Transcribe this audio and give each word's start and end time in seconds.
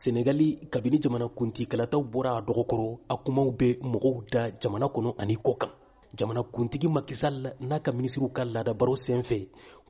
senegali 0.00 0.48
kabini 0.72 0.98
jamana 1.02 1.26
kuntikalataw 1.36 2.02
bɔra 2.12 2.30
a 2.36 2.40
dɔgɔkɔrɔ 2.46 2.86
a 3.08 3.16
kumaw 3.24 3.48
bɛ 3.58 3.68
mɔgɔw 3.92 4.14
da 4.32 4.40
jamana 4.60 4.86
kɔnɔ 4.94 5.10
ani 5.22 5.36
kɔ 5.44 5.52
kan 5.60 5.70
jamana 6.18 6.42
kuntigi 6.54 6.88
makisal 6.96 7.36
n'a 7.68 7.78
ka 7.84 7.90
minisiriw 7.96 8.28
ka 8.36 8.42
laadabaro 8.54 8.94
sen 9.04 9.20
fɛ 9.28 9.40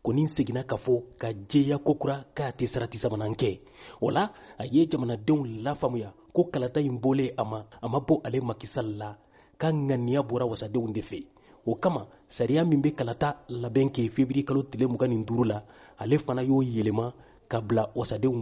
kɔni 0.05 0.23
seginna 0.35 0.63
k'a 0.71 0.77
fɔ 0.85 0.95
ka 1.21 1.29
jɛya 1.51 1.77
kokura 1.87 2.17
k'a 2.37 2.49
tɛ 2.59 2.65
sarati 2.73 2.97
sabanan 3.03 3.35
kɛ 3.41 3.51
o 4.01 4.07
la 4.17 4.25
a 4.59 4.65
ye 4.75 4.87
jamanadenw 4.91 5.43
lafaamuya 5.65 6.09
ko 6.35 6.41
kalata 6.53 6.79
ɲi 6.85 6.91
bɔlen 7.03 7.31
a 7.37 7.45
ma 7.45 7.59
a 7.83 7.89
ma 7.89 7.99
bɔ 7.99 8.21
ale 8.27 8.41
makisal 8.49 8.89
la 8.99 9.09
k'a 9.59 9.69
ŋaniya 9.89 10.23
bɔra 10.31 10.45
wasadenw 10.51 10.93
de 10.95 11.01
fɛ 11.11 11.27
o 11.67 11.75
kama 11.75 12.07
sariya 12.29 12.63
min 12.71 12.81
bɛ 12.83 12.95
kalata 12.95 13.29
labɛn 13.51 13.89
kɛ 13.95 14.09
febrikalo 14.15 14.63
tile 14.71 14.87
muga 14.87 15.09
ni 15.09 15.25
duuru 15.25 15.47
la 15.49 15.63
ale 15.99 16.17
fana 16.19 16.45
y'o 16.47 16.63
yɛlɛma 16.63 17.13
ka 17.49 17.61
bila 17.63 17.91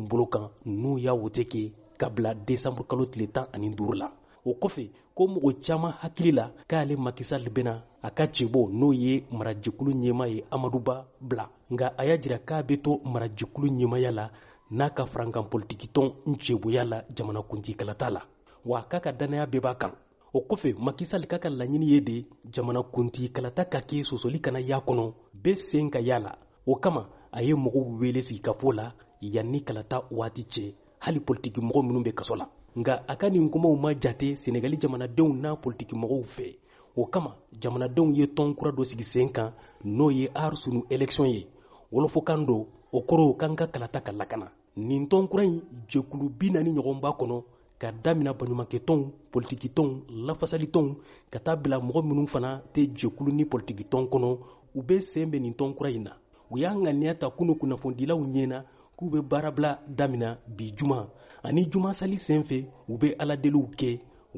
bolo 0.09 0.27
kan 0.29 0.49
n'u 0.67 0.99
y'a 0.99 1.15
wote 1.15 1.45
kɛ 1.45 1.63
ka 2.01 2.09
bila 2.11 2.35
desanburu 2.35 2.85
kalo 2.87 3.07
tile 3.07 3.27
tan 3.27 3.47
ani 3.53 3.71
duuru 3.71 3.95
la 3.99 4.09
o 4.45 4.53
kɔfɛ 4.59 4.85
ko 5.15 5.25
mɔgɔ 5.27 5.51
caaman 5.65 5.93
hakili 6.01 6.33
la 6.33 6.51
k'ale 6.69 6.97
makisal 6.97 7.49
bena 7.51 7.85
a 8.03 8.11
ka 8.11 8.27
cebo 8.35 8.69
n'o 8.71 8.93
ye 8.93 9.25
marajɛkulu 9.31 9.93
ɲɛma 9.95 10.27
ye 10.29 10.43
amaduba 10.51 11.07
bila 11.21 11.51
nga 11.73 11.95
a 11.99 12.05
y'a 12.07 12.17
jira 12.19 12.39
k'a 12.39 12.63
be 12.63 12.77
to 12.79 12.99
marajɛkulu 13.05 13.69
ɲɛmaya 13.71 14.11
la 14.13 14.31
n'a 14.71 14.91
ka 14.91 15.05
farankan 15.07 15.49
politikitɔn 15.51 16.13
n 16.27 16.35
ceboya 16.39 16.85
la 16.85 17.03
jamana 17.15 17.15
jamanakuntikalata 17.43 18.11
la 18.11 18.23
wa 18.65 18.83
k'a 18.91 19.01
ka 19.01 19.13
dannaya 19.13 19.47
bɛɛ 19.47 19.61
b'a 19.63 19.75
kan 19.79 19.93
o 20.33 20.41
kɔfɛ 20.41 20.77
makisal 20.79 21.27
ka 21.27 21.39
ka 21.39 21.49
laɲini 21.49 21.87
ye 21.87 22.01
de 22.01 22.25
jamana 22.51 22.81
jamanakuntikalata 22.83 23.67
ka 23.71 23.79
kɛ 23.81 24.05
sosoli 24.05 24.41
kana 24.43 24.61
y'a 24.61 24.81
kɔnɔ 24.81 25.13
be 25.43 25.55
sen 25.57 25.91
ka 25.91 26.01
y'a 26.01 26.19
la 26.19 26.35
o 26.67 26.77
kama 26.77 27.09
a 27.37 27.41
ye 27.43 27.55
mɔgɔw 27.59 27.99
wele 28.01 28.21
sigikafo 28.23 28.73
la 28.79 28.87
yanni 29.21 29.61
kalata 29.67 29.97
waati 30.19 30.43
cɛ 30.53 30.65
hali 31.05 31.21
politiki 31.21 31.61
mɔgɔ 31.61 31.81
minnu 31.87 32.03
bɛ 32.05 32.15
kaso 32.15 32.35
la 32.37 32.47
nga 32.79 33.05
a 33.09 33.17
ka 33.17 33.29
nin 33.31 33.51
kumaw 33.51 33.75
ma 33.77 33.91
jate 34.03 34.37
senegali 34.43 34.77
jamanadenw 34.81 35.33
n'a 35.43 35.51
politiki 35.59 35.95
mɔgɔw 35.97 36.23
fɛ 36.35 36.57
o 36.97 37.07
kama 37.11 37.31
jamanadenw 37.61 38.13
ye 38.15 38.27
tɔn 38.27 38.55
kura 38.55 38.71
dɔ 38.73 38.85
sigi 38.85 39.03
sen 39.05 39.29
kan 39.33 39.53
n'o 39.85 40.11
ye 40.11 40.29
arsunu 40.35 40.81
election 40.91 41.27
ye 41.27 41.47
wolofokan 41.93 42.47
don 42.47 42.67
o 42.93 43.01
kɔrɔ 43.03 43.37
kan 43.37 43.55
ka 43.57 43.67
kalata 43.67 44.01
ka 44.05 44.13
lakana 44.13 44.53
nin 44.77 45.09
tɔn 45.09 45.29
kura 45.29 45.43
ɲi 45.45 45.61
jɛkulu 45.89 46.29
bi 46.39 46.51
nani 46.51 46.71
ɲɔgɔn 46.73 47.01
b'a 47.01 47.11
kɔnɔ 47.19 47.45
ka 47.81 47.91
damina 47.91 48.33
baɲumankɛtɔnw 48.35 49.11
politikitɔnw 49.33 50.03
lafasalitɔnw 50.27 50.97
ka 51.33 51.39
taa 51.41 51.57
bila 51.57 51.79
mɔgɔ 51.81 52.01
minnu 52.05 52.29
fana 52.29 52.63
tɛ 52.73 52.87
jɛkulu 52.97 53.33
ni 53.35 53.45
politikitɔn 53.45 54.07
kɔnɔ 54.13 54.31
u 54.79 54.83
bɛ 54.83 55.01
sen 55.03 55.31
bɛ 55.33 55.41
nin 55.41 55.55
tɔn 55.55 55.75
kura 55.77 55.91
ɲi 55.91 55.99
na 56.03 56.13
u 56.55 56.59
y'a 56.59 56.71
ŋaniya 56.83 57.13
ta 57.21 57.27
kunu 57.37 57.53
kunnafonidilaw 57.61 58.21
ɲɛna 58.35 58.59
k'u 58.97 59.05
be 59.13 59.19
baarabila 59.31 59.71
damina 59.99 60.29
bi 60.57 60.65
juman 60.77 61.07
ani 61.47 61.63
juma 61.71 61.91
sali 61.99 62.17
sen 62.27 62.43
fɛ 62.49 62.59
u 62.93 62.99
be 63.01 63.09
aladeliw 63.23 63.67
kɛ 63.79 63.91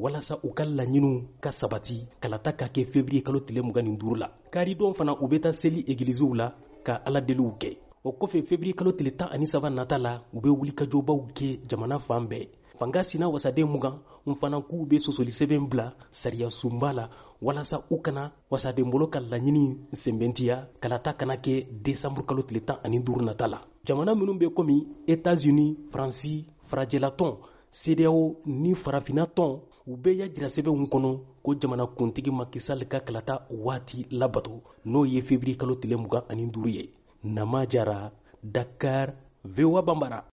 walasa 0.03 0.35
u 0.43 0.49
ka 0.57 0.65
laɲiniw 0.79 1.15
ka 1.43 1.51
sabati 1.61 1.99
kalata 2.23 2.51
ka 2.59 2.67
kɛ 2.75 2.83
fevriye 2.93 3.23
kalo 3.27 3.39
tile 3.47 3.61
muga 3.67 3.81
nin 3.83 3.99
duru 4.01 4.15
la 4.23 4.29
karidon 4.55 4.93
fana 4.99 5.13
u 5.13 5.25
be 5.31 5.39
taa 5.45 5.53
seli 5.61 5.81
egilizew 5.93 6.31
la 6.41 6.47
ka 6.87 6.95
aladeliw 7.07 7.51
kɛ 7.61 7.71
o 8.05 8.11
kɔfɛ 8.19 8.39
fevriye 8.49 8.75
kalo 8.79 8.91
tile 8.97 9.11
tan 9.19 9.29
ani 9.35 9.47
saba 9.53 9.69
nata 9.71 9.97
la 10.07 10.13
u 10.33 10.39
be 10.43 10.49
wulikajobaw 10.59 11.19
kɛ 11.37 11.49
jamana 11.69 11.97
fan 12.07 12.25
bɛɛ 12.31 12.45
fanga 12.79 13.03
sina 13.05 13.29
wasaden 13.29 13.65
mugan 13.69 13.99
n 14.27 14.35
fana 14.41 14.61
k'u 14.61 14.87
be 14.87 14.99
sosoli 14.99 15.31
sɛbɛn 15.31 15.69
bila 15.71 15.95
sariya 16.11 16.51
sunba 16.51 16.93
la 16.93 17.09
walasa 17.43 17.85
u 17.91 18.01
kana 18.03 18.33
wasaden 18.51 18.91
bolo 18.91 19.07
ka 19.09 19.21
laɲini 19.21 19.77
senbentiya 19.93 20.69
kalata 20.81 21.15
kana 21.17 21.37
kɛ 21.37 21.67
desanburukalo 21.85 22.43
tile 22.43 22.61
tan 22.61 22.77
ani 22.85 22.99
duru 23.01 23.25
nata 23.25 23.49
la 23.49 23.61
jamana 23.85 24.15
minw 24.15 24.39
be 24.39 24.47
komi 24.51 24.87
etats-unis 25.07 25.77
faransi 25.91 26.45
farajɛlatɔn 26.71 27.37
sedeyao 27.71 28.37
ni 28.47 28.75
farafina 28.75 29.25
tɔn 29.27 29.61
u 29.87 29.97
bɛɛ 29.97 30.17
y'a 30.19 30.29
jira 30.29 30.49
sɛbɛnw 30.49 30.87
kɔnɔ 30.91 31.21
ko 31.43 31.55
jamana 31.61 31.87
kuntigi 31.87 32.31
makisali 32.31 32.87
ka 32.89 33.01
kalata 33.01 33.47
waati 33.51 34.07
labato 34.11 34.63
n'o 34.85 35.05
ye 35.07 35.23
febrikalo 35.23 35.77
tile 35.81 35.97
mugan 35.97 36.23
ani 36.31 36.49
duru 36.51 36.69
ye 36.69 36.91
nama 37.25 37.67
jara 37.67 38.13
dakar 38.43 39.15
vowa 39.45 39.83
banbara 39.83 40.25